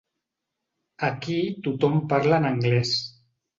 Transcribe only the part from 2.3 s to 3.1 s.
en anglès.